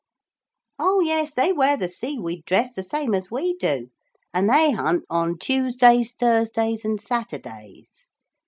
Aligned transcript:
Oh 0.79 1.01
yes, 1.01 1.31
they 1.31 1.53
wear 1.53 1.77
the 1.77 1.87
seaweed 1.87 2.45
dress 2.45 2.73
the 2.73 2.81
same 2.81 3.13
as 3.13 3.29
we 3.29 3.53
do. 3.57 3.89
And 4.33 4.49
they 4.49 4.71
hunt 4.71 5.05
on 5.11 5.37
Tuesdays, 5.37 6.15
Thursdays 6.15 6.83
and 6.83 6.99
Saturdays. 6.99 8.09